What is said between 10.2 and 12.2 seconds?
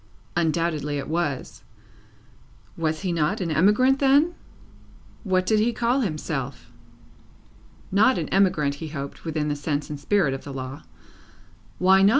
of the law. Why not?